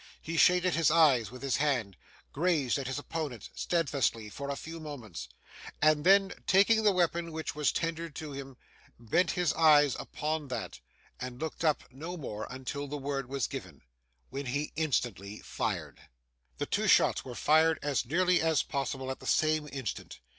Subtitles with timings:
[0.19, 1.95] He shaded his eyes with his hand;
[2.33, 5.29] grazed at his opponent, steadfastly, for a few moments;
[5.79, 8.57] and, then taking the weapon which was tendered to him,
[8.99, 10.79] bent his eyes upon that,
[11.19, 13.83] and looked up no more until the word was given,
[14.31, 15.99] when he instantly fired.
[16.57, 20.19] The two shots were fired, as nearly as possible, at the same instant.